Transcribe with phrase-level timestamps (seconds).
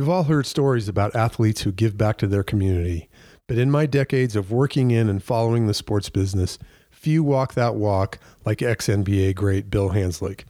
[0.00, 3.10] We've all heard stories about athletes who give back to their community,
[3.46, 6.58] but in my decades of working in and following the sports business,
[6.90, 10.44] few walk that walk like ex NBA great Bill Hanzlik.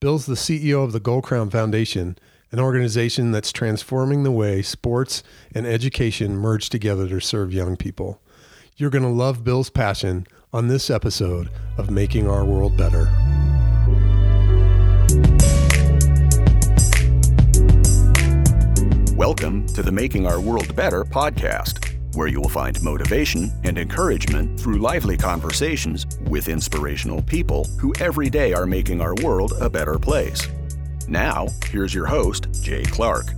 [0.00, 2.16] Bill's the CEO of the Gold Crown Foundation,
[2.50, 5.22] an organization that's transforming the way sports
[5.54, 8.22] and education merge together to serve young people.
[8.78, 13.12] You're going to love Bill's passion on this episode of Making Our World Better.
[19.16, 24.60] Welcome to the Making Our World Better podcast, where you will find motivation and encouragement
[24.60, 29.98] through lively conversations with inspirational people who every day are making our world a better
[29.98, 30.46] place.
[31.08, 33.28] Now, here's your host, Jay Clark.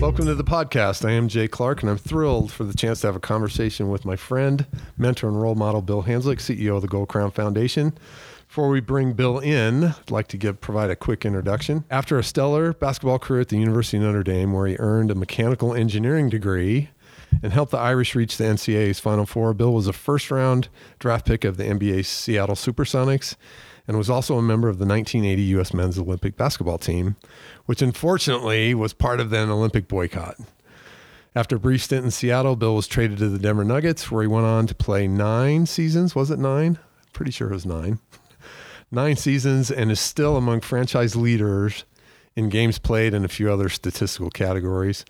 [0.00, 1.08] Welcome to the podcast.
[1.08, 4.04] I am Jay Clark, and I'm thrilled for the chance to have a conversation with
[4.04, 4.66] my friend,
[4.98, 7.92] mentor, and role model, Bill Hanzlik, CEO of the Gold Crown Foundation.
[8.50, 11.84] Before we bring Bill in, I'd like to give provide a quick introduction.
[11.88, 15.14] After a stellar basketball career at the University of Notre Dame, where he earned a
[15.14, 16.90] mechanical engineering degree
[17.44, 21.26] and helped the Irish reach the NCAA's Final Four, Bill was a first round draft
[21.26, 23.36] pick of the NBA Seattle Supersonics
[23.86, 25.72] and was also a member of the 1980 U.S.
[25.72, 27.14] men's Olympic basketball team,
[27.66, 30.34] which unfortunately was part of the Olympic boycott.
[31.36, 34.28] After a brief stint in Seattle, Bill was traded to the Denver Nuggets, where he
[34.28, 36.16] went on to play nine seasons.
[36.16, 36.80] Was it nine?
[37.12, 38.00] Pretty sure it was nine
[38.90, 41.84] nine seasons and is still among franchise leaders
[42.36, 45.04] in games played and a few other statistical categories.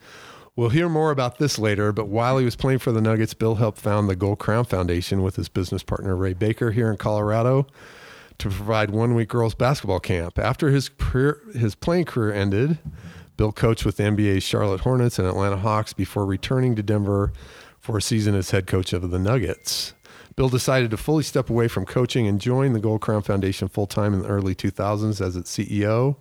[0.57, 3.55] We'll hear more about this later, but while he was playing for the Nuggets, Bill
[3.55, 7.67] helped found the Gold Crown Foundation with his business partner Ray Baker here in Colorado
[8.39, 10.39] to provide one week girls basketball camp.
[10.39, 12.79] After his career, his playing career ended,
[13.37, 17.33] Bill coached with the NBA's Charlotte Hornets and Atlanta Hawks before returning to Denver
[17.79, 19.95] for a season as head coach of the Nuggets.
[20.37, 23.87] Bill decided to fully step away from coaching and join the Gold Crown Foundation full
[23.87, 26.17] time in the early 2000s as its CEO.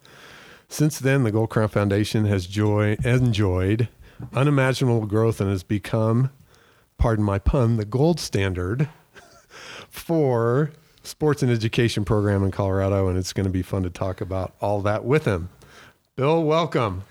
[0.67, 3.87] Since then, the Gold Crown Foundation has joy, enjoyed
[4.33, 6.31] unimaginable growth and has become,
[6.97, 8.89] pardon my pun, the gold standard
[9.89, 10.71] for
[11.03, 13.07] sports and education program in Colorado.
[13.07, 15.49] And it's going to be fun to talk about all that with him.
[16.15, 17.03] Bill, welcome.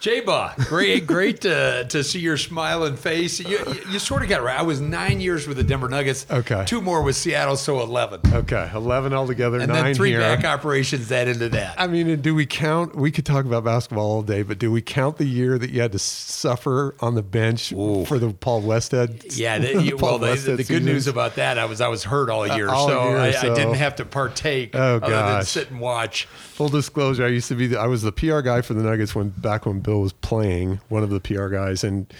[0.00, 3.38] J-Ba, great, great to, to see your smiling face.
[3.38, 4.58] You, you, you, sort of got it right.
[4.58, 6.24] I was nine years with the Denver Nuggets.
[6.30, 6.64] Okay.
[6.66, 8.20] Two more with Seattle, so 11.
[8.32, 10.20] Okay, 11 altogether, and nine then three here.
[10.20, 11.78] back operations that into that.
[11.78, 12.96] I mean, do we count?
[12.96, 15.82] We could talk about basketball all day, but do we count the year that you
[15.82, 18.06] had to suffer on the bench Ooh.
[18.06, 19.36] for the Paul Westhead?
[19.36, 22.30] Yeah, the, you, well, the, the, good news about that, I was I was hurt
[22.30, 25.00] all year, uh, all so, year I, so, I, didn't have to partake oh, other
[25.00, 25.34] gosh.
[25.34, 26.24] than sit and watch.
[26.24, 29.14] Full disclosure, I used to be the, I was the PR guy for the Nuggets
[29.14, 32.12] when back when Bill was playing one of the PR guys, and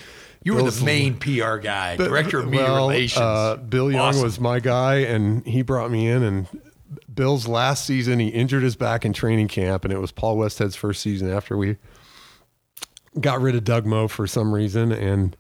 [0.43, 3.21] you were the main PR guy, but, director of media well, relations.
[3.21, 4.23] Uh, Bill Young awesome.
[4.23, 6.23] was my guy, and he brought me in.
[6.23, 6.47] And
[7.13, 10.77] Bill's last season, he injured his back in training camp, and it was Paul Westhead's
[10.77, 11.77] first season after we
[13.19, 15.37] got rid of Doug Moe for some reason, and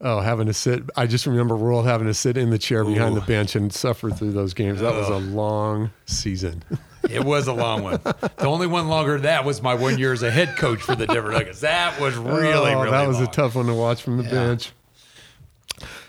[0.00, 0.84] oh, having to sit.
[0.96, 3.20] I just remember World having to sit in the chair behind Ooh.
[3.20, 4.80] the bench and suffer through those games.
[4.80, 6.62] That was a long season.
[7.08, 8.00] It was a long one.
[8.02, 10.94] The only one longer than that was my one year as a head coach for
[10.94, 11.60] the Denver Nuggets.
[11.60, 13.26] That was really, oh, really That was long.
[13.26, 14.30] a tough one to watch from the yeah.
[14.30, 14.72] bench.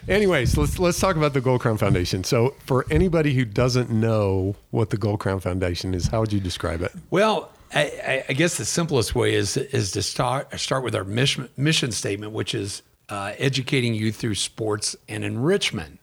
[0.08, 2.24] Anyways, let's let's talk about the Gold Crown Foundation.
[2.24, 6.40] So, for anybody who doesn't know what the Gold Crown Foundation is, how would you
[6.40, 6.92] describe it?
[7.10, 11.48] Well, I, I guess the simplest way is is to start start with our mission
[11.56, 16.00] mission statement, which is uh, educating youth through sports and enrichment,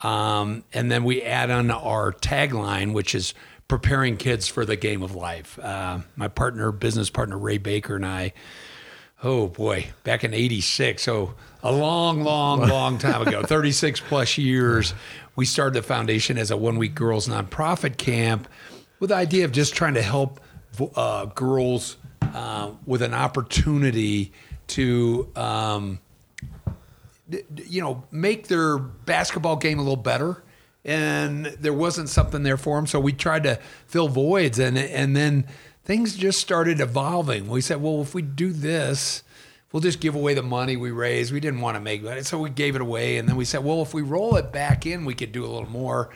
[0.00, 3.32] um, and then we add on our tagline, which is
[3.68, 5.58] preparing kids for the game of life.
[5.58, 8.32] Uh, my partner, business partner Ray Baker, and I,
[9.22, 14.94] oh boy, back in '86, so a long, long, long time ago, 36 plus years,
[15.34, 18.48] we started the foundation as a one week girls nonprofit camp
[19.00, 20.40] with the idea of just trying to help
[20.94, 24.32] uh, girls uh, with an opportunity
[24.68, 25.30] to.
[25.36, 26.00] Um,
[27.66, 30.44] you know, make their basketball game a little better
[30.86, 32.86] and there wasn't something there for them.
[32.86, 35.46] So we tried to fill voids, and and then
[35.84, 37.48] things just started evolving.
[37.48, 39.24] We said, well, if we do this,
[39.72, 41.32] we'll just give away the money we raised.
[41.32, 43.18] We didn't want to make money, so we gave it away.
[43.18, 45.48] And then we said, well, if we roll it back in, we could do a
[45.48, 46.10] little more.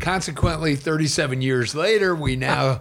[0.00, 2.80] Consequently, 37 years later, we now.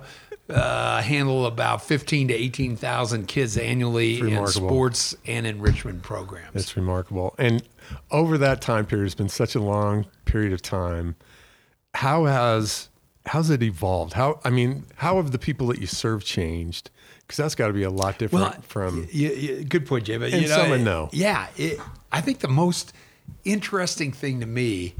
[0.49, 6.53] Uh, handle about 15 to 18,000 kids annually in sports and enrichment programs.
[6.53, 7.35] That's remarkable.
[7.37, 7.61] And
[8.11, 11.17] over that time period, it's been such a long period of time.
[11.95, 12.87] How has
[13.27, 14.13] how's it evolved?
[14.13, 16.89] How I mean, how have the people that you serve changed?
[17.21, 19.07] Because that's got to be a lot different well, from.
[19.11, 20.17] Yeah, yeah, good point, Jay.
[20.17, 21.09] But and you know, some know.
[21.11, 21.79] Yeah, it,
[22.11, 22.93] I think the most
[23.43, 24.95] interesting thing to me,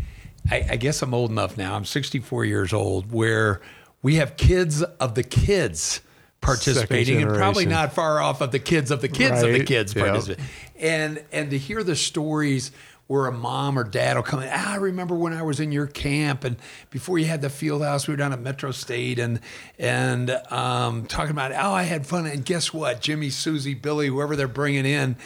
[0.51, 1.75] I, I guess I'm old enough now.
[1.75, 3.61] I'm 64 years old, where
[4.07, 5.99] we have kids of the kids
[6.39, 9.93] participating and probably not far off of the kids of the kids of the kids
[9.93, 10.45] participating.
[10.79, 12.71] And and to hear the stories
[13.07, 15.73] where a mom or dad will come in, ah, I remember when I was in
[15.73, 16.55] your camp and
[16.89, 19.41] before you had the field house, we were down at Metro State and
[19.77, 23.01] and um, talking about oh I had fun and guess what?
[23.01, 25.17] Jimmy, Susie, Billy, whoever they're bringing in,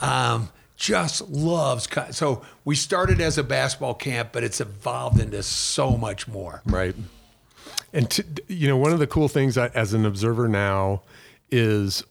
[0.00, 1.88] um, just loves.
[2.12, 6.62] So we started as a basketball camp, but it's evolved into so much more.
[6.66, 6.94] Right.
[7.92, 11.02] And to, you know, one of the cool things I, as an observer now
[11.50, 12.04] is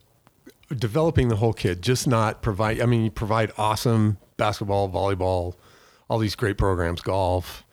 [0.76, 1.82] developing the whole kid.
[1.82, 2.80] Just not provide.
[2.80, 5.54] I mean, you provide awesome basketball, volleyball,
[6.08, 7.64] all these great programs, golf,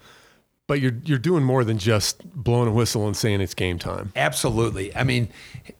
[0.67, 4.11] but you're you're doing more than just blowing a whistle and saying it's game time.
[4.15, 4.95] Absolutely.
[4.95, 5.29] I mean,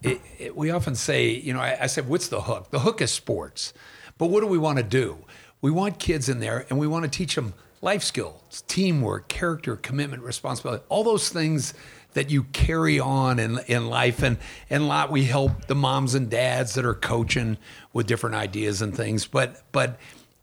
[0.02, 2.72] it, it, we often say, you know, I, I said, what's the hook?
[2.72, 3.74] The hook is sports.
[4.18, 5.18] But what do we want to do?
[5.62, 9.76] We want kids in there and we want to teach them life skills, teamwork, character,
[9.76, 11.74] commitment, responsibility, all those things
[12.16, 14.24] that you carry on in, in life.
[14.24, 14.38] And,
[14.70, 17.58] and a lot we help the moms and dads that are coaching
[17.94, 19.28] with different ideas and things.
[19.28, 20.00] But, but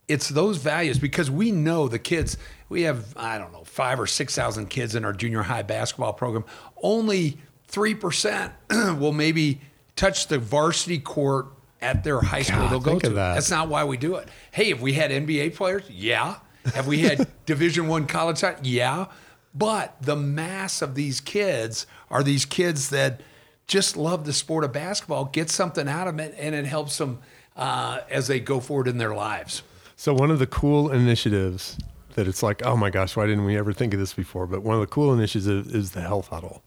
[0.06, 2.36] it's those values because we know the kids
[2.68, 6.12] we have i don't know five or six thousand kids in our junior high basketball
[6.12, 6.44] program
[6.82, 7.38] only
[7.70, 8.52] 3%
[8.98, 9.60] will maybe
[9.96, 11.46] touch the varsity court
[11.80, 13.34] at their high school God, they'll go to that.
[13.34, 16.36] that's not why we do it hey if we had nba players yeah
[16.74, 19.06] have we had division one college yeah
[19.54, 23.20] but the mass of these kids are these kids that
[23.66, 27.20] just love the sport of basketball get something out of it and it helps them
[27.56, 29.62] uh, as they go forward in their lives
[29.96, 31.78] So one of the cool initiatives
[32.14, 34.46] that it's like, oh my gosh, why didn't we ever think of this before?
[34.46, 36.62] But one of the cool initiatives is the health huddle.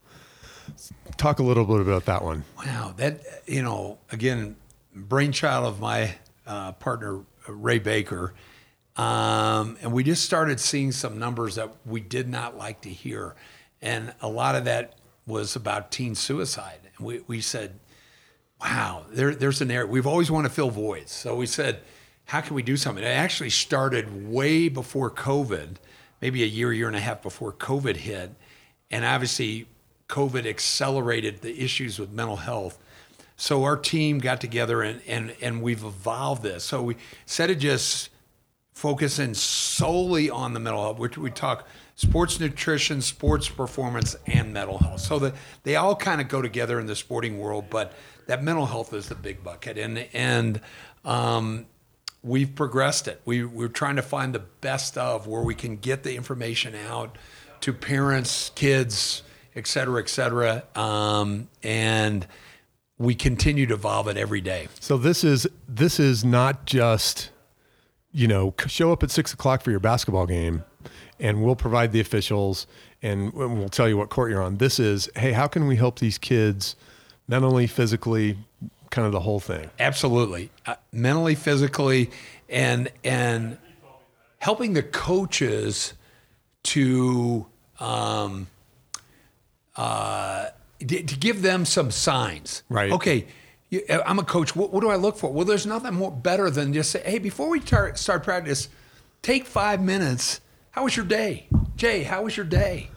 [1.18, 2.44] Talk a little bit about that one.
[2.58, 4.56] Wow, that you know, again,
[4.96, 6.16] brainchild of my
[6.48, 8.34] uh, partner Ray Baker,
[8.98, 13.36] um, and we just started seeing some numbers that we did not like to hear,
[13.82, 14.94] and a lot of that
[15.28, 16.80] was about teen suicide.
[16.98, 17.80] And we we said,
[18.62, 21.12] wow, there, there's an area we've always wanted to fill voids.
[21.12, 21.82] So we said,
[22.26, 23.04] how can we do something?
[23.04, 25.76] It actually started way before COVID,
[26.22, 28.32] maybe a year, year and a half before COVID hit,
[28.90, 29.68] and obviously
[30.10, 32.80] COVID accelerated the issues with mental health.
[33.38, 36.64] So our team got together and and and we've evolved this.
[36.64, 38.10] So we instead of just
[38.76, 44.78] focusing solely on the mental health, which we talk sports nutrition, sports performance, and mental
[44.78, 45.00] health.
[45.00, 45.34] So that
[45.64, 47.94] they all kind of go together in the sporting world, but
[48.28, 49.78] that mental health is the big bucket.
[49.78, 50.60] And and
[51.06, 51.66] um,
[52.22, 53.22] we've progressed it.
[53.26, 57.18] We we're trying to find the best of where we can get the information out
[57.62, 59.24] to parents, kids,
[59.56, 60.64] et cetera, et cetera.
[60.76, 62.28] Um, and
[62.98, 64.68] we continue to evolve it every day.
[64.82, 67.30] So this is this is not just
[68.16, 70.64] you know show up at six o'clock for your basketball game,
[71.20, 72.66] and we'll provide the officials
[73.04, 74.58] and we'll tell you what court you're on.
[74.58, 76.76] This is hey, how can we help these kids
[77.28, 78.38] mentally, physically,
[78.90, 79.70] kind of the whole thing.
[79.80, 82.10] Absolutely, uh, mentally, physically,
[82.50, 83.58] and and
[84.40, 85.94] helping the coaches
[86.64, 87.46] to
[87.80, 88.48] um,
[89.76, 90.48] uh,
[90.80, 92.64] to give them some signs.
[92.70, 92.92] Right.
[92.92, 93.28] Okay.
[93.90, 94.56] Uh, I'm a coach.
[94.56, 95.32] What, what do I look for?
[95.32, 98.70] Well, there's nothing more better than just say, "Hey, before we tar- start practice,
[99.22, 100.42] take five minutes.
[100.72, 102.04] How was your day, Jay?
[102.04, 102.90] How was your day?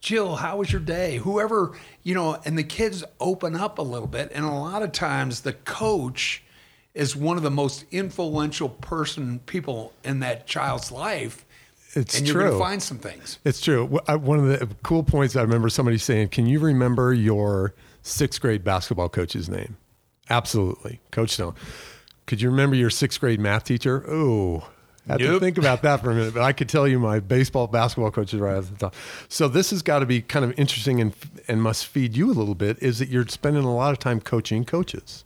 [0.00, 1.18] Jill, how was your day?
[1.18, 1.72] Whoever,
[2.02, 4.32] you know, and the kids open up a little bit.
[4.34, 6.42] And a lot of times the coach
[6.94, 11.44] is one of the most influential person people in that child's life.
[11.92, 13.38] It's and you're going to find some things.
[13.44, 14.00] It's true.
[14.08, 18.40] I- One of the cool points I remember somebody saying, "Can you remember your sixth
[18.40, 19.76] grade basketball coach's name?"
[20.30, 21.54] Absolutely, Coach Stone.
[22.26, 24.04] Could you remember your sixth grade math teacher?
[24.08, 24.68] Oh,
[25.08, 27.18] I had to think about that for a minute, but I could tell you my
[27.18, 28.94] baseball, basketball coaches right off the top.
[29.28, 31.12] So this has got to be kind of interesting and
[31.48, 32.78] and must feed you a little bit.
[32.80, 35.24] Is that you're spending a lot of time coaching coaches?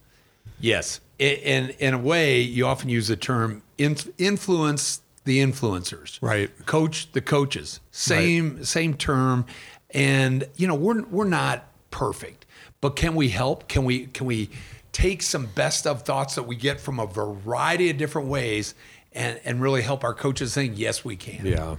[0.61, 1.01] Yes.
[1.19, 6.19] In, in a way, you often use the term inf- influence the influencers.
[6.23, 6.51] Right.
[6.67, 7.81] Coach the coaches.
[7.91, 9.47] Same same term.
[9.91, 12.47] And you know, we're we're not perfect,
[12.81, 13.69] but can we help?
[13.69, 14.51] Can we can we
[14.95, 18.75] take some best of thoughts that we get from a variety of different ways
[19.13, 21.45] and, and really help our coaches think, yes, we can.
[21.45, 21.77] Yeah.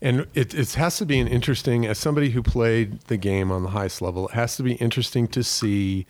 [0.00, 3.62] And it, it has to be an interesting, as somebody who played the game on
[3.62, 6.06] the highest level, it has to be interesting to see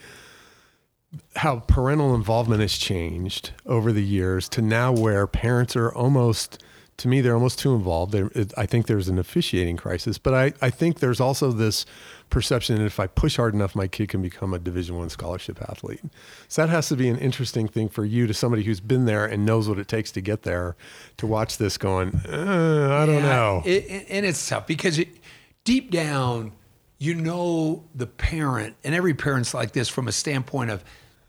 [1.36, 6.62] how parental involvement has changed over the years to now where parents are almost,
[6.98, 8.14] to me, they're almost too involved.
[8.14, 11.84] It, I think there's an officiating crisis, but I, I think there's also this
[12.30, 15.60] perception that if I push hard enough, my kid can become a Division One scholarship
[15.62, 16.00] athlete.
[16.48, 19.26] So that has to be an interesting thing for you, to somebody who's been there
[19.26, 20.74] and knows what it takes to get there,
[21.18, 22.14] to watch this going.
[22.26, 23.62] Uh, I don't Yeah, know.
[23.64, 25.08] it- and it's tough because it,
[25.64, 26.52] deep down,
[26.98, 30.82] you know the parent, and every parent's like this from a standpoint of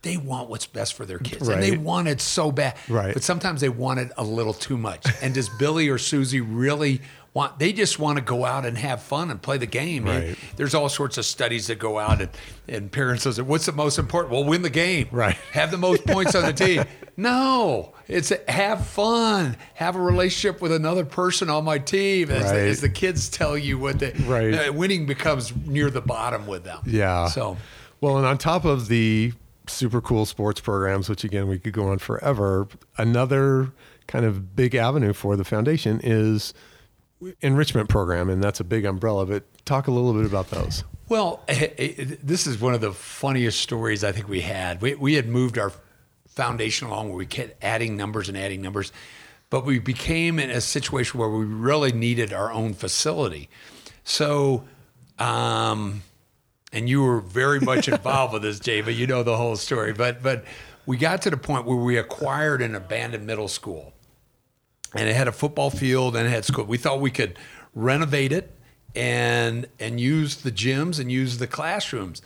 [0.08, 2.76] they want what's best for their kids, and they want it so bad.
[2.90, 3.14] Right.
[3.14, 5.06] But sometimes they want it a little too much.
[5.22, 7.02] And does Billy or Susie really
[7.34, 7.60] want?
[7.60, 10.06] They just want to go out and have fun and play the game.
[10.06, 10.38] Right.
[10.56, 12.30] There's all sorts of studies that go out, and,
[12.68, 14.32] and parents say, "What's the most important?
[14.34, 15.08] Well, win the game.
[15.12, 15.36] Right.
[15.54, 16.84] Have the most points on the team."
[17.20, 22.30] No, it's have fun, have a relationship with another person on my team.
[22.30, 22.56] As, Right.
[22.60, 24.54] as the kids tell you what they, Right.
[24.54, 26.80] uh, winning becomes near the bottom with them.
[26.86, 27.28] Yeah.
[27.28, 27.58] So
[28.02, 29.34] Well, and on top of the
[29.70, 33.72] super cool sports programs, which again we could go on forever, another
[34.08, 36.54] kind of big avenue for the foundation is
[37.42, 39.26] enrichment program, and that's a big umbrella.
[39.26, 40.84] But talk a little bit about those.
[41.10, 44.82] Well, this is one of the funniest stories I think we had.
[44.82, 45.72] We, we had moved our
[46.28, 48.92] foundation along where we kept adding numbers and adding numbers,
[49.50, 53.50] but we became in a situation where we really needed our own facility.
[54.04, 54.66] So,
[55.18, 56.04] um,
[56.74, 59.94] and you were very much involved with this, Jay, but you know the whole story.
[59.94, 60.46] But but
[60.86, 63.94] we got to the point where we acquired an abandoned middle school
[64.96, 66.66] and it had a football field and it had school.
[66.66, 67.38] We thought we could
[67.76, 68.54] renovate it
[68.96, 72.22] and and use the gyms and use the classrooms.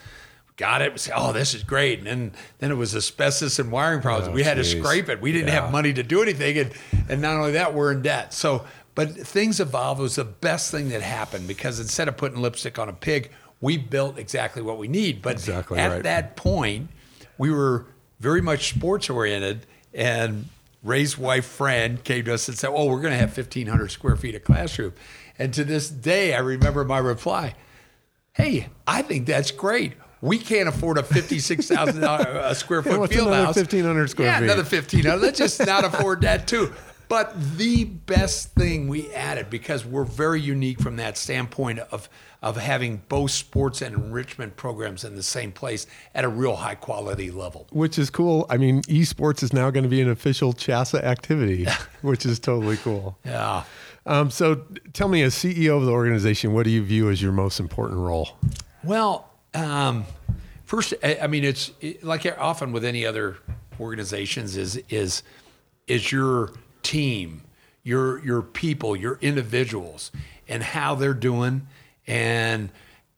[0.58, 0.92] Got it.
[0.92, 2.00] We said, oh, this is great.
[2.00, 4.28] And then, then it was asbestos and wiring problems.
[4.28, 4.74] Oh, we had geez.
[4.76, 5.20] to scrape it.
[5.20, 5.62] We didn't Yeah.
[5.62, 6.56] have money to do anything.
[6.60, 6.72] And,
[7.10, 8.32] and not only that, we're in debt.
[8.32, 10.02] So, but things evolved.
[10.02, 13.32] It was the best thing that happened because instead of putting lipstick on a pig,
[13.62, 15.22] we built exactly what we need.
[15.22, 16.04] But Exactly at right.
[16.04, 16.90] that point,
[17.38, 17.86] we were
[18.20, 20.46] very much sports oriented and
[20.84, 24.16] Ray's wife friend came to us and said, "Oh, we're going to have 1500 square
[24.16, 24.94] feet of classroom."
[25.38, 27.54] And to this day, I remember my reply,
[28.34, 29.94] "Hey, I think that's great.
[30.22, 33.56] We can't afford a fifty-six thousand a square foot field another house.
[33.56, 34.46] 1,500 square yeah, feet?
[34.46, 35.22] another fifteen hundred.
[35.22, 36.74] Let's just not afford that too."
[37.12, 42.08] But the best thing we added because we're very unique from that standpoint of
[42.42, 46.76] of having both sports and enrichment programs in the same place at a real high
[46.76, 47.68] quality level.
[47.70, 48.46] Which is cool.
[48.50, 51.68] I mean, esports is now going to be an official CHSAA activity,
[52.02, 53.18] which is totally cool.
[53.26, 53.66] Yeah.
[54.06, 54.64] Um, so,
[54.94, 58.00] tell me, as CEO of the organization, what do you view as your most important
[58.00, 58.30] role?
[58.86, 60.06] Well, um,
[60.64, 63.36] first, I, I mean, it's it, like often with any other
[63.82, 65.24] organizations is is
[65.88, 67.42] is your team,
[67.84, 70.12] your your people, your individuals,
[70.48, 71.68] and how they're doing,
[72.08, 72.70] and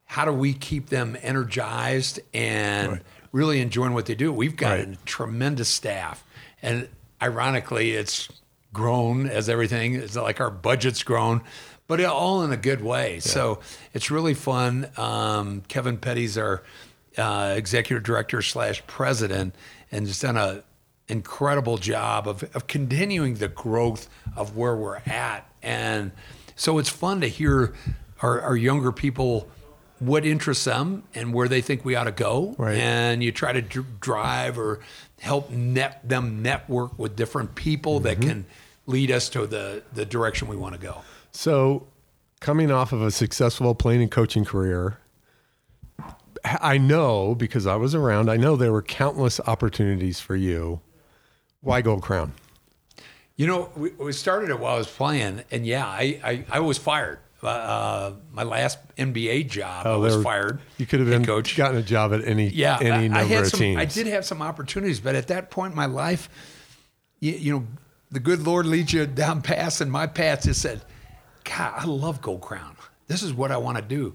[0.05, 3.01] how do we keep them energized and Right.
[3.31, 4.31] really enjoying what they do.
[4.31, 4.87] We've got Right.
[4.89, 6.23] a tremendous staff,
[6.61, 6.87] and
[7.21, 8.29] ironically, it's
[8.71, 9.95] grown as everything.
[9.95, 11.41] It's like our budget's grown,
[11.87, 13.19] but it, all in a good way.
[13.19, 13.59] So
[13.93, 14.87] it's really fun.
[14.97, 16.63] Um, Kevin Petty's our
[17.17, 19.53] uh, executive director slash president,
[19.91, 20.63] and just done a
[21.13, 25.49] incredible job of, of continuing the growth of where we're at.
[25.61, 26.11] And
[26.55, 27.73] so it's fun to hear
[28.21, 29.47] our, our younger people
[29.99, 32.75] what interests them and where they think we ought to go Right.
[32.77, 34.79] and you try to dr- drive or
[35.21, 38.29] help net them network with different people that Mm-hmm.
[38.29, 38.45] can
[38.85, 41.01] lead us to the the direction we want to go.
[41.31, 41.87] So,
[42.41, 44.97] coming off of a successful playing and coaching career,
[46.43, 50.81] I know because I was around, I know there were countless opportunities for you.
[51.63, 52.33] Why Gold Crown?
[53.35, 56.59] You know, we, we started it while I was playing, and yeah, I I, I
[56.59, 57.19] was fired.
[57.41, 60.59] Uh, my last NBA job, I was Oh, there were- fired.
[60.77, 61.57] You could have been coach.
[61.57, 63.59] gotten a job at any Yeah, any I, I number had of some.
[63.59, 63.79] teams.
[63.79, 66.29] I did have some opportunities, but at that point in my life,
[67.19, 67.67] you, you know,
[68.11, 70.83] the good Lord leads you down paths, and my path just said,
[71.43, 72.77] "God, I love Gold Crown.
[73.07, 74.13] This is what I want to do."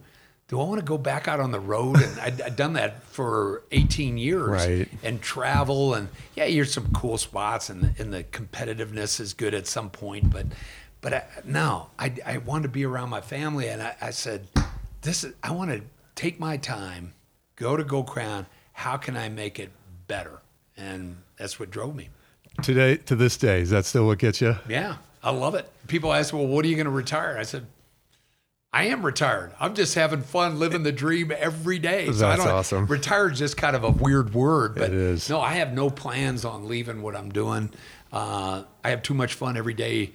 [0.48, 2.00] Do I want to go back out on the road?
[2.00, 4.88] And I'd, I'd done that for 18 years, Right.
[5.02, 9.66] And travel, and yeah, here's some cool spots, and and the competitiveness is good at
[9.66, 10.46] some point, but
[11.00, 14.46] but I, no, I I wanted to be around my family, and I, I said,
[15.02, 15.82] this is I want to
[16.14, 17.12] take my time,
[17.56, 18.46] go to Gold Crown.
[18.72, 19.70] How can I make it
[20.06, 20.40] better?
[20.76, 22.08] And that's what drove me.
[22.62, 24.56] Today to this day, is that still what gets you?
[24.68, 25.70] Yeah, I love it.
[25.88, 27.36] People ask, well, what are you going to retire?
[27.38, 27.66] I said,
[28.72, 29.52] I am retired.
[29.58, 32.04] I'm just having fun living the dream every day.
[32.12, 32.87] so I That's don't, awesome.
[32.87, 35.30] Retired is just kind of a weird word, but It is.
[35.30, 37.70] no, I have no plans on leaving what I'm doing.
[38.12, 40.12] Uh, I have too much fun every day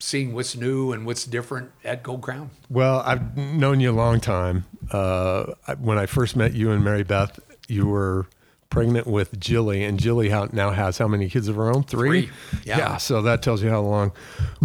[0.00, 2.50] seeing what's new and what's different at Gold Crown.
[2.70, 4.64] Well, I've known you a long time.
[4.90, 8.26] Uh, when I first met you and Mary Beth, you were
[8.70, 11.82] pregnant with Jilly, and Jilly now has how many kids of her own?
[11.82, 12.26] Three.
[12.26, 12.30] Three.
[12.64, 12.96] Yeah.
[12.98, 14.12] So that tells you how long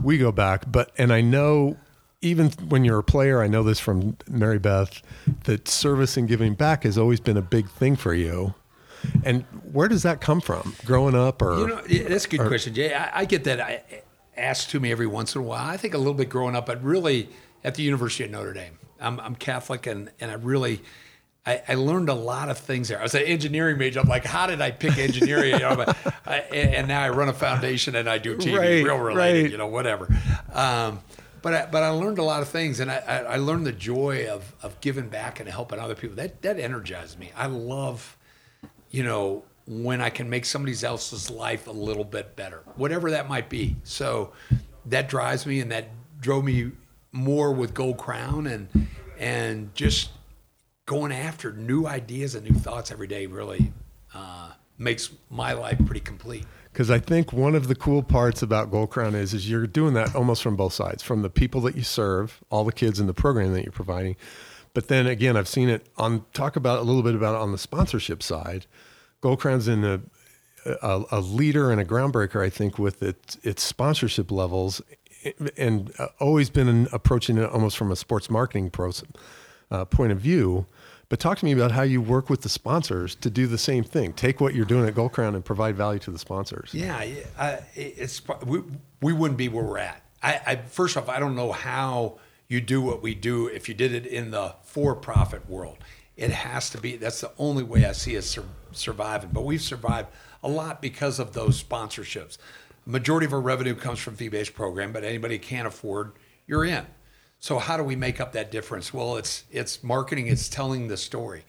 [0.01, 0.69] we go back.
[0.69, 1.77] But and I know
[2.21, 5.01] even when you're a player, I know this from Mary Beth
[5.45, 8.53] that service and giving back has always been a big thing for you.
[9.23, 10.75] And where does that come from?
[10.85, 12.93] Growing up, or You know, yeah, that's a good question, Jay.
[12.93, 13.83] I, I get that I,
[14.37, 15.67] asked to me every once in a while.
[15.67, 17.29] I think a little bit growing up, but really
[17.63, 18.77] at the University of Notre Dame.
[18.99, 20.81] I'm, I'm Catholic, and and I really.
[21.43, 22.99] I, I learned a lot of things there.
[22.99, 23.99] I was an engineering major.
[23.99, 25.53] I'm like, how did I pick engineering?
[25.53, 28.85] You know, but I, and now I run a foundation and I do TV, Right,
[28.85, 29.51] real related, right.
[29.51, 30.07] you know, whatever.
[30.53, 30.99] Um,
[31.41, 34.27] but I, but I learned a lot of things, and I, I, learned the joy
[34.27, 36.15] of of giving back and helping other people.
[36.15, 37.31] That that energized me.
[37.35, 38.17] I love,
[38.89, 43.27] you know, when I can make somebody else's life a little bit better, whatever that
[43.27, 43.75] might be.
[43.83, 44.33] So
[44.85, 46.71] that drives me, and that drove me
[47.11, 50.11] more with Gold Crown, and and just
[50.85, 53.71] going after new ideas and new thoughts every day really
[54.13, 56.45] uh, makes my life pretty complete.
[56.71, 59.93] Because I think one of the cool parts about Gold Crown is is you're doing
[59.95, 63.07] that almost from both sides, from the people that you serve, all the kids in
[63.07, 64.15] the program that you're providing,
[64.73, 67.57] but then again, I've seen it on talk about a little bit about on the
[67.57, 68.65] sponsorship side.
[69.19, 70.01] Gold Crown's in a,
[70.81, 74.81] a, a leader and a groundbreaker, I think, with its its sponsorship levels,
[75.57, 78.71] and uh, always been approaching it almost from a sports marketing
[79.69, 80.65] uh, point of view.
[81.11, 83.83] But talk to me about how you work with the sponsors to do the same
[83.83, 84.13] thing.
[84.13, 86.73] Take what you're doing at Gold Crown and provide value to the sponsors.
[86.73, 87.03] Yeah,
[87.75, 88.63] it's we,
[89.01, 90.01] we wouldn't be where we're at.
[90.23, 93.75] I, I first off, I don't know how you do what we do if you
[93.75, 95.79] did it in the for-profit world.
[96.15, 96.95] It has to be.
[96.95, 99.31] That's the only way I see us sur- surviving.
[99.33, 100.07] But we've survived
[100.41, 102.37] a lot because of those sponsorships.
[102.85, 106.13] Majority of our revenue comes from fee-based program, but anybody can't afford,
[106.47, 106.85] you're in.
[107.41, 108.93] So how do we make up that difference?
[108.93, 111.43] Well, it's it's marketing, it's telling the story.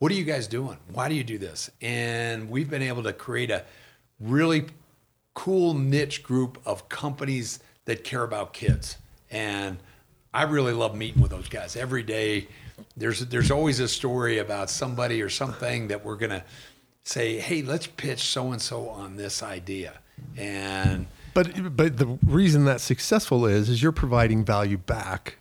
[0.00, 0.76] What are you guys doing?
[0.92, 1.70] Why do you do this?
[1.80, 3.64] And we've been able to create a
[4.18, 4.66] really
[5.34, 8.98] cool niche group of companies that care about kids.
[9.30, 9.78] And
[10.34, 12.48] I really love meeting with those guys every day.
[12.96, 16.42] There's there's always a story about somebody or something that we're gonna
[17.04, 19.92] say, hey, let's pitch so and so on this idea.
[20.36, 21.06] And
[21.36, 25.36] But but the reason that's successful is is you're providing value back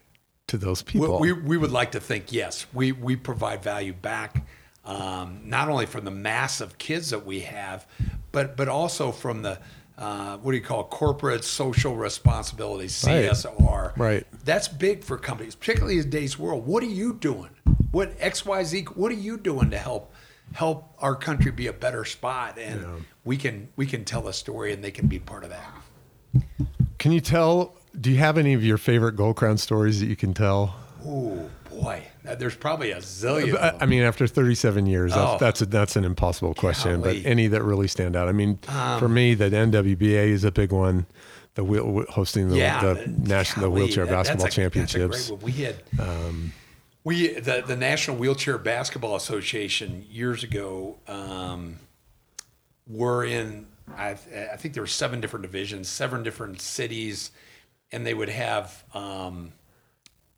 [0.47, 1.19] to those people.
[1.19, 4.45] We, we, we would like to think yes, we we provide value back,
[4.83, 7.87] um, not only from the mass of kids that we have,
[8.33, 9.59] but but also from the
[9.97, 10.89] uh, what do you call it?
[10.89, 13.97] corporate social responsibility CSR.
[13.97, 14.27] Right.
[14.43, 16.67] That's big for companies, particularly in today's world.
[16.67, 17.51] What are you doing?
[17.91, 18.83] What X Y Z?
[18.95, 20.13] What are you doing to help
[20.51, 22.59] help our country be a better spot?
[22.59, 25.71] And we can we can tell a story, and they can be part of that.
[26.97, 27.75] Can you tell?
[27.99, 30.75] Do you have any of your favorite Gold Crown stories that you can tell?
[31.05, 33.57] Oh boy, there's probably a zillion.
[33.57, 33.77] I.
[33.81, 35.37] I mean, after 37 years, Oh.
[35.39, 37.01] that's that's, a, that's an impossible question.
[37.01, 37.17] Golly.
[37.17, 38.27] Um, But any that really stand out?
[38.27, 38.57] I mean,
[38.99, 41.05] for me, that NWBA is a big one.
[41.55, 45.31] The wheel, hosting the, yeah, the national golly, wheelchair that- basketball a- championships.
[45.31, 45.75] We had
[47.05, 51.77] we the the National Wheelchair Basketball Association years ago um,
[52.87, 57.31] were in I, I think there were seven different divisions, seven different cities,
[57.91, 59.51] and they would have um,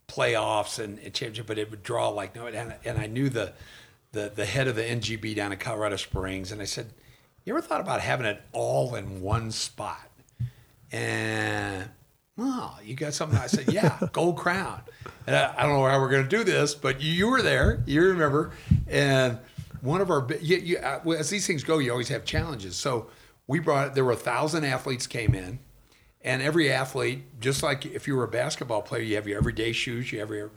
[0.07, 2.47] playoffs and, and championship, but it would draw like no.
[2.47, 3.53] And, and I knew the,
[4.11, 6.87] the the head of the NGB down in Colorado Springs, and I said,
[7.45, 10.09] "You ever thought about having it all in one spot?"
[10.91, 11.89] And
[12.35, 13.39] well, you got something?
[13.39, 14.81] I said, "Yeah, Gold Crown."
[15.25, 17.41] And I, I don't know how we're going to do this, but you, you were
[17.41, 18.51] there, you remember,
[18.87, 19.37] and
[19.81, 22.75] one of our you, you, uh, as these things go, you always have challenges.
[22.75, 23.07] So
[23.47, 25.59] we brought there were a thousand athletes came in.
[26.21, 29.71] And every athlete, just like if you were a basketball player, you have your everyday
[29.71, 30.51] shoes, you have your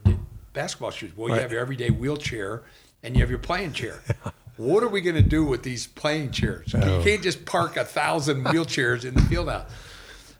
[0.53, 1.11] basketball shoes.
[1.15, 1.41] Well, you Right.
[1.41, 2.63] have your everyday wheelchair
[3.03, 4.01] and you have your playing chair.
[4.57, 6.73] what are we going to do with these playing chairs?
[6.73, 9.69] You can't just park a thousand wheelchairs in the field out.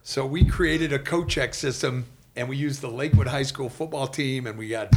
[0.04, 4.48] So we created a co-check system, and we used the Lakewood High School football team,
[4.48, 4.94] and we got,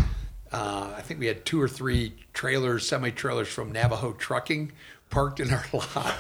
[0.51, 4.73] uh, I think we had two or three trailers, semi-trailers from Navajo Trucking
[5.15, 6.13] parked in our lot,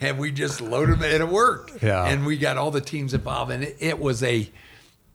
[0.00, 1.82] and we just loaded them, and it worked.
[1.82, 2.04] Yeah.
[2.04, 4.50] And we got all the teams involved, and it, it was a,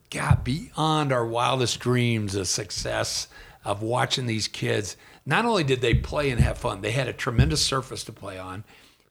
[0.10, 3.28] God, beyond our wildest dreams, a success
[3.65, 4.95] of watching these kids.
[5.26, 8.39] Not only did they play and have fun, they had a tremendous surface to play
[8.39, 8.63] on,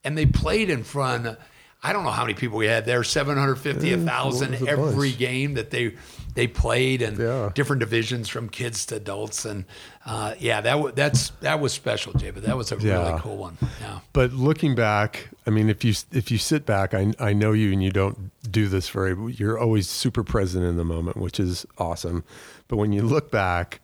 [0.02, 1.38] and they played in front.
[1.84, 4.72] I don't know how many people we had there 750, Yeah, 1,000 it was a
[4.72, 5.18] every bunch.
[5.18, 5.94] game that they
[6.34, 7.50] they played, and Yeah.
[7.54, 9.44] different divisions from kids to adults.
[9.44, 9.66] And
[10.04, 13.06] uh, yeah, that, w- that's, that was special, Jay, but that was a Yeah.
[13.08, 13.56] really cool one.
[13.80, 14.00] Yeah.
[14.12, 17.70] But looking back, I mean, if you if you sit back, I I know you
[17.72, 19.14] and you don't do this very.
[19.34, 22.24] You're always super present in the moment, which is awesome.
[22.66, 23.80] But when you look back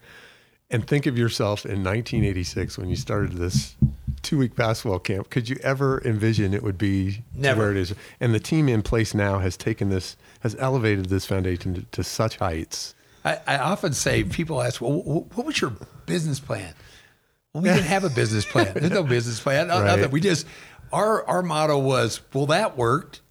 [0.72, 3.76] and think of yourself in 1986 when you started this
[4.30, 7.62] two week basketball camp, could you ever envision it would be Never.
[7.62, 7.92] where it is?
[8.20, 12.04] And the team in place now has taken this, has elevated this foundation to, to
[12.04, 12.94] such heights.
[13.24, 15.72] I, I often say people ask, well, what was your
[16.06, 16.74] business plan?
[17.52, 18.72] Well, we didn't have a business plan.
[18.72, 19.66] There's no business plan.
[19.66, 19.84] Right.
[19.84, 20.12] nothing.
[20.12, 20.46] We just
[20.92, 23.22] our our motto was, well, that worked.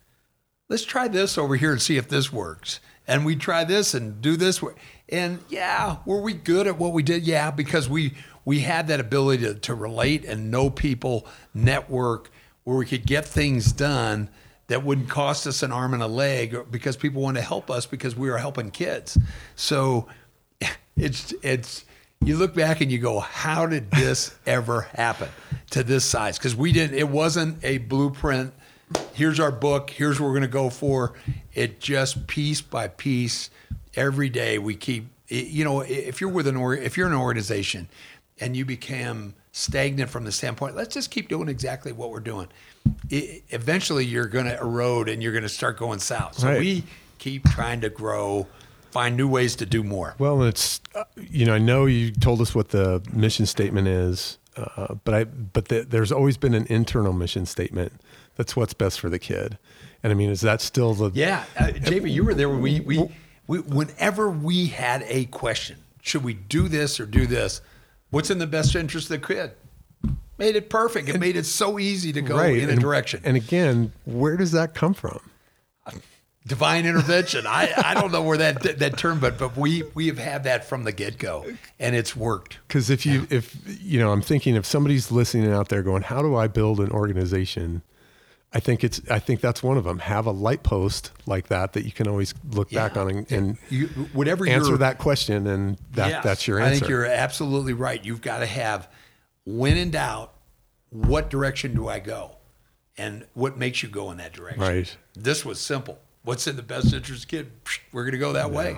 [0.68, 2.82] Let's try this over here and see if this works.
[3.08, 4.62] and we try this and do this.
[5.08, 7.26] And yeah, were we good at what we did?
[7.26, 8.16] Yeah, because we
[8.50, 12.32] we had that ability to, to relate and know people, network,
[12.64, 14.28] where we could get things done
[14.66, 17.86] that wouldn't cost us an arm and a leg because people want to help us
[17.86, 19.20] because we were helping kids.
[19.56, 20.08] So
[20.98, 21.86] it's it's
[22.26, 25.30] you look back and you go, how did this ever happen
[25.70, 26.40] to this size?
[26.40, 26.98] Because we didn't.
[26.98, 28.52] It wasn't a blueprint.
[29.14, 29.92] Here's our book.
[29.92, 31.14] Here's what we're going to go for.
[31.54, 33.52] It just piece by piece,
[33.94, 35.06] every day we keep.
[35.28, 37.88] You know, if you're with an or if you're an organization,
[38.40, 42.48] and you became stagnant from the standpoint, let's just keep doing exactly what we're doing.
[43.10, 46.40] It, eventually, you're going to erode and you're going to start going south.
[46.40, 46.60] So Right.
[46.60, 46.84] we
[47.18, 48.48] keep trying to grow,
[48.92, 50.16] find new ways to do more.
[50.18, 54.38] Well, it's uh, you know I know you told us what the mission statement is,
[54.56, 57.92] uh, but I but the, there's always been an internal mission statement.
[58.38, 59.58] That's what's best for the kid,
[60.02, 63.10] and I mean, is that still the Yeah, uh, you were there when we, we,
[63.48, 67.60] we, whenever we had a question, should we do this or do this?
[68.10, 69.52] What's in the best interest of the kid?
[70.38, 71.10] Made it perfect.
[71.10, 72.58] It made it so easy to go right.
[72.58, 73.22] in a and, direction.
[73.26, 75.20] And again, where does that come from?
[76.48, 77.46] Divine intervention.
[77.46, 80.66] I, I don't know where that that term, but but we we have had that
[80.66, 81.46] from the get go,
[81.78, 82.58] and it's worked.
[82.68, 86.22] Because if you if you know, I'm thinking if somebody's listening out there going, how
[86.24, 87.84] do I build an organization?
[88.52, 90.00] I think it's I think that's one of them.
[90.00, 93.58] Have a light post like that that you can always look back on and, and
[93.70, 96.70] You, whatever answer that question, and that Yes, that's your answer.
[96.72, 98.04] I think you're absolutely right.
[98.04, 98.90] You've got to have,
[99.46, 100.34] when in doubt,
[100.90, 102.38] what direction do I go,
[102.98, 104.62] and what makes you go in that direction.
[104.62, 104.98] Right.
[105.14, 106.00] This was simple.
[106.24, 107.52] What's in the best interest, kid?
[107.92, 108.78] We're going to go that way.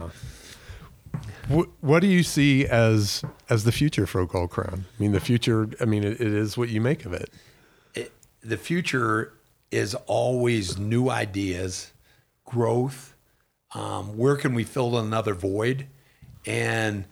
[1.47, 4.85] What, what do you see as as the future for Gold Crown?
[4.97, 5.69] I mean, the future.
[5.79, 7.29] I mean, it, it is what you make of it.
[7.95, 8.11] It-
[8.43, 9.33] the future
[9.71, 11.91] is always new ideas,
[12.45, 13.15] growth.
[13.73, 15.87] Um, where can we fill another void?
[16.45, 17.05] And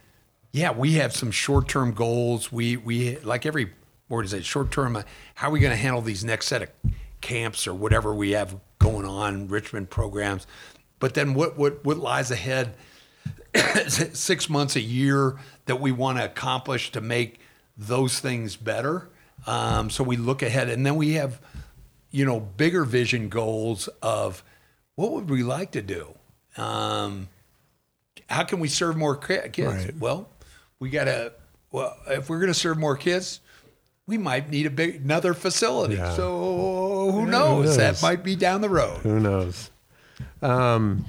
[0.52, 2.52] yeah, we have some short-term goals.
[2.52, 3.72] We we like every
[4.08, 4.44] what is it?
[4.44, 4.96] short-term.
[4.96, 5.04] uh,
[5.36, 6.70] How are we going to handle these next set of
[7.22, 10.48] camps or whatever we have going on, Richmond programs?
[11.00, 12.76] But then what what what lies ahead?
[13.88, 17.40] six months a year that we want to accomplish to make
[17.78, 19.10] those things better.
[19.48, 21.40] Um, so we look ahead, and then we have,
[22.12, 24.44] you know, bigger vision goals of
[24.96, 26.14] what would we like to do.
[26.58, 27.30] Um,
[28.30, 29.58] how can we serve more kids?
[29.60, 29.98] Right.
[29.98, 30.30] Well,
[30.80, 31.34] we got to.
[31.72, 33.42] Well, if we're going to serve more kids,
[34.08, 35.96] we might need a big another facility.
[35.96, 36.14] Yeah.
[36.16, 37.78] So who who knows?
[37.78, 38.98] That might be down the road.
[39.02, 39.70] Who knows?
[40.42, 41.06] Um,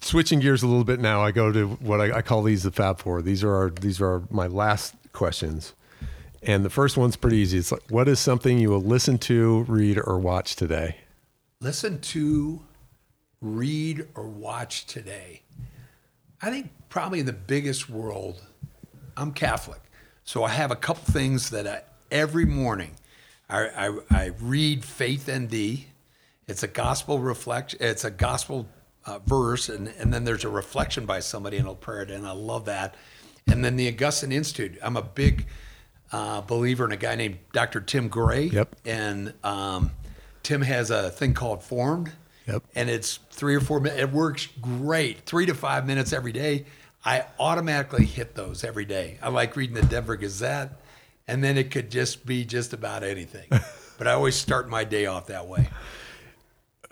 [0.00, 2.70] switching gears a little bit now, I go to what I, I call these the
[2.70, 3.22] Fab Four.
[3.22, 5.74] These are our these are our, my last questions,
[6.42, 7.58] and the first one's pretty easy.
[7.58, 10.96] It's like, what is something you will listen to, read, or watch today?
[11.60, 12.60] listen to,
[13.40, 15.42] read, or watch today?
[16.42, 18.42] I think probably in the biggest world,
[19.16, 19.80] I'm Catholic.
[20.24, 22.96] So I have a couple things that I, every morning
[23.48, 25.84] I, I, I read Faith ND.
[26.48, 27.76] It's a gospel reflect.
[27.80, 28.66] It's a gospel
[29.04, 32.32] uh, verse, and, and then there's a reflection by somebody, and a prayer, and I
[32.32, 32.94] love that.
[33.46, 34.78] And then the Augustine Institute.
[34.82, 35.46] I'm a big
[36.12, 37.80] uh, believer in a guy named Dr.
[37.80, 38.44] Tim Gray.
[38.44, 38.76] Yep.
[38.84, 39.90] And um,
[40.42, 42.12] Tim has a thing called Formed.
[42.46, 42.64] Yep.
[42.74, 44.02] And it's three or four minutes.
[44.02, 45.20] It works great.
[45.20, 46.66] Three to five minutes every day.
[47.04, 49.18] I automatically hit those every day.
[49.22, 50.80] I like reading the Denver Gazette,
[51.26, 53.46] and then it could just be just about anything.
[53.98, 55.68] but I always start my day off that way.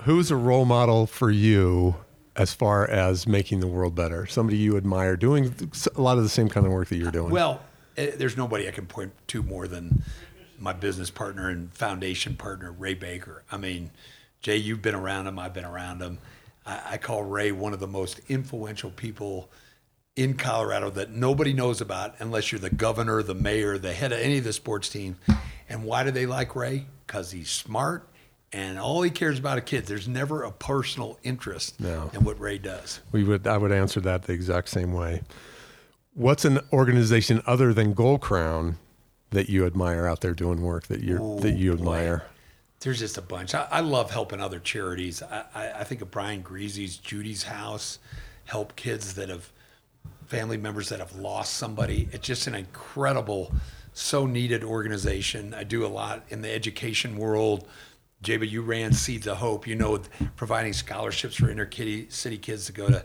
[0.02, 1.96] Who's a role model for you
[2.34, 4.26] as far as making the world better?
[4.26, 5.54] Somebody you admire doing
[5.94, 7.30] a lot of the same kind of work that you're doing.
[7.30, 7.60] Well,
[7.96, 10.02] Eh, there's nobody I can point to more than
[10.58, 13.42] my business partner and foundation partner, Ray Baker.
[13.50, 13.90] I mean,
[14.42, 16.18] Jay, you've been around him, I've been around him.
[16.66, 19.50] I, I call Ray one of the most influential people
[20.16, 24.18] in Colorado that nobody knows about unless you're the governor, the mayor, the head of
[24.18, 25.16] any of the sports teams.
[25.68, 26.86] And why do they like Ray?
[27.06, 28.06] Because he's smart
[28.52, 29.88] and all he cares about are kids.
[29.88, 32.10] There's never a personal interest No.
[32.12, 33.00] in what Ray does.
[33.12, 35.22] We would I would answer that the exact same way.
[36.14, 38.76] What's an organization other than Gold Crown
[39.30, 42.24] that you admire out there doing work that you that you admire?
[42.80, 43.54] There's just a bunch.
[43.54, 45.22] I, I love helping other charities.
[45.22, 47.98] I, I, I think of Brian Griese's Judi's House,
[48.46, 49.50] help kids that have
[50.26, 52.08] family members that have lost somebody.
[52.10, 53.52] It's just an incredible,
[53.92, 55.54] so needed organization.
[55.54, 57.68] I do a lot in the education world.
[58.22, 59.66] Jay, you ran Seeds of Hope.
[59.66, 60.00] You know,
[60.36, 63.04] providing scholarships for inner city kids to go to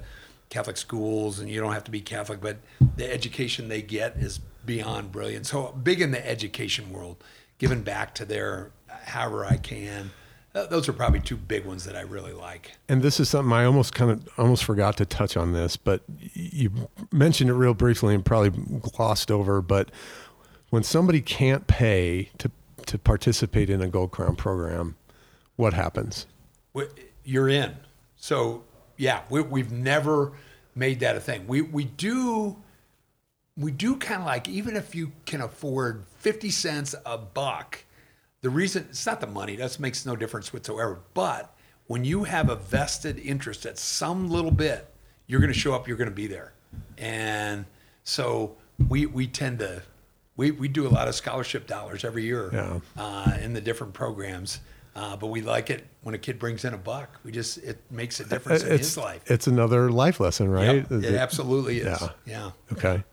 [0.55, 2.55] Catholic schools, and you don't have to be Catholic, but
[2.95, 5.45] the education they get is beyond brilliant.
[5.45, 7.21] So big in the education world,
[7.57, 10.11] giving back to their however I can.
[10.53, 12.71] those are probably two big ones that I really like.
[12.87, 16.03] And this is something I almost kind of almost forgot to touch on this, but
[16.31, 16.71] you
[17.11, 19.61] mentioned it real briefly and probably glossed over.
[19.61, 19.91] But
[20.69, 22.49] when somebody can't pay to
[22.85, 24.95] to participate in a Gold Crown program,
[25.57, 26.27] what happens?
[27.25, 27.75] You're in.
[28.15, 28.63] So
[28.97, 30.31] yeah, we, we've never
[30.75, 31.47] made that a thing.
[31.47, 32.57] We we do
[33.57, 37.85] we do kind of like even if you can afford 50 cents a buck
[38.41, 41.55] the reason it's not the money that makes no difference whatsoever but
[41.87, 44.93] when you have a vested interest at some little bit
[45.27, 46.51] you're going to show up you're going to be there
[46.97, 47.63] and
[48.03, 48.57] so
[48.89, 49.81] we we tend to
[50.35, 52.79] we, we do a lot of scholarship dollars every year Yeah.
[52.97, 54.59] uh, in the different programs
[54.95, 57.79] uh, but we like it when a kid brings in a buck we just it
[57.91, 60.85] makes a difference in it's his life it's another life lesson, right?
[60.89, 62.01] Yep, it absolutely is.
[62.01, 62.09] Yeah.
[62.25, 62.51] Yeah.
[62.73, 63.03] Okay.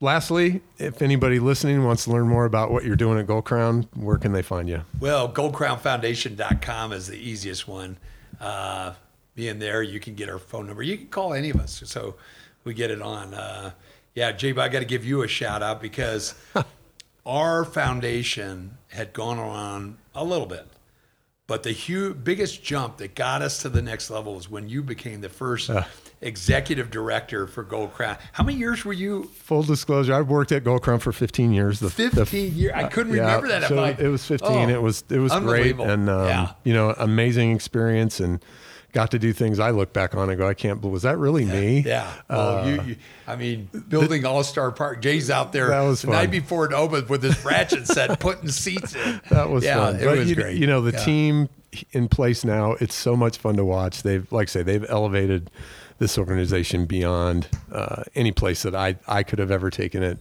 [0.00, 3.88] Lastly, if anybody listening wants to learn more about what you're doing at Gold Crown,
[3.94, 4.82] where can they find you?
[5.00, 7.98] Well, goldcrownfoundation.com is the easiest one.
[8.40, 8.94] Uh,
[9.34, 10.82] being there, you can get our phone number.
[10.84, 11.82] You can call any of us.
[11.86, 12.14] So
[12.62, 13.34] we get it on.
[13.34, 13.72] Uh,
[14.14, 16.34] yeah, Jabe, I got to give you a shout out because
[17.26, 20.66] our foundation had gone on a little bit.
[21.48, 24.82] But the huge, biggest jump that got us to the next level was when you
[24.82, 25.70] became the first
[26.20, 28.18] executive director for Gold Crown.
[28.32, 29.24] How many years were you?
[29.24, 31.80] Full disclosure, I've worked at Gold Crown for 15 years.
[31.80, 32.72] The, the- 15 years.
[32.74, 33.66] I couldn't yeah, remember that.
[33.66, 34.50] So it was 15.
[34.50, 36.52] oh, it was it was great and um, Yeah.
[36.64, 38.44] you know amazing experience and
[38.92, 41.18] got to do things I look back on and go I can't believe was that
[41.18, 41.80] really me?
[41.80, 42.10] Yeah.
[42.28, 42.96] Well, you, uh, you,
[43.26, 45.02] I mean, building All Star Park.
[45.02, 48.48] Jay's out there That was the night before it opened with his ratchet set, putting
[48.48, 49.20] seats in.
[49.30, 49.96] That was yeah, fun.
[49.96, 50.56] It But was you, great.
[50.56, 51.04] You know, the Yeah.
[51.04, 51.48] team
[51.92, 54.02] in place now, it's so much fun to watch.
[54.02, 55.50] They've, like I say, they've elevated
[55.98, 60.18] this organization beyond uh, any place that I, I could have ever taken it.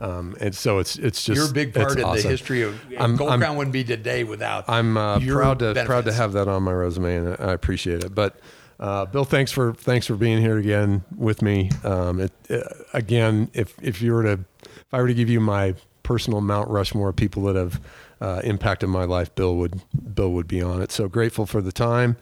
[0.00, 2.22] Um, and so it's it's just You're a big part of awesome.
[2.22, 4.64] the history of I'm- Gold I'm- Crown wouldn't be today without.
[4.68, 8.14] I'm uh, proud to proud to have that on my resume, and I appreciate it.
[8.14, 8.38] But
[8.80, 11.70] uh, Bill, thanks for thanks for being here again with me.
[11.84, 12.60] Um, it, uh,
[12.92, 16.68] again, if if you were to if I were to give you my personal Mount
[16.68, 17.80] Rushmore of people that have
[18.20, 19.80] uh, impacted my life, Bill would
[20.14, 20.90] Bill would be on it.
[20.90, 22.16] So grateful for the time,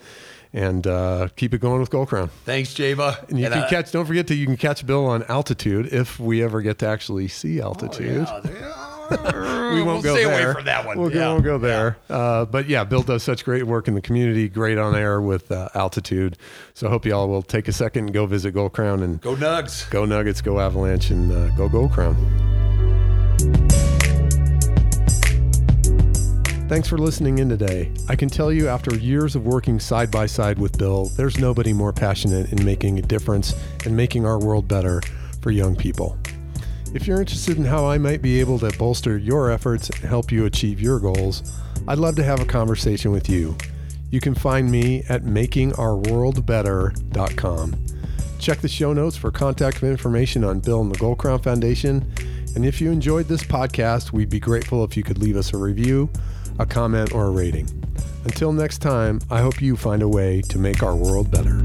[0.52, 2.30] and uh, keep it going with Gold Crown.
[2.44, 3.24] Thanks, Java.
[3.28, 3.92] And you can uh, catch.
[3.92, 7.28] Don't forget to you can catch Bill on altitude if we ever get to actually
[7.28, 8.26] see altitude.
[8.28, 10.44] Oh, yeah, we won't we'll go stay there.
[10.44, 10.98] away from that one.
[10.98, 11.18] We'll, yeah.
[11.18, 11.96] go, won't go there.
[12.10, 14.48] Uh, but yeah, Bill does such great work in the community.
[14.48, 16.36] Great on air with uh, altitude.
[16.74, 19.34] So I hope y'all will take a second and go visit Gold Crown and Go
[19.34, 19.88] Nugs.
[19.90, 22.57] go Nuggets, go Avalanche, and uh, go Gold Crown.
[26.68, 27.90] Thanks for listening in today.
[28.10, 31.72] I can tell you, after years of working side by side with Bill, there's nobody
[31.72, 33.54] more passionate in making a difference
[33.86, 35.00] and making our world better
[35.40, 36.18] for young people.
[36.92, 40.30] If you're interested in how I might be able to bolster your efforts and help
[40.30, 43.56] you achieve your goals, I'd love to have a conversation with you.
[44.10, 47.86] You can find me at makingourworldbetter.com.
[48.38, 52.12] Check the show notes for contact information on Bill and the Gold Crown Foundation.
[52.54, 55.56] And if you enjoyed this podcast, we'd be grateful if you could leave us a
[55.56, 56.10] review,
[56.58, 57.68] a comment, or a rating.
[58.24, 61.62] Until next time, I hope you find a way to make our world better.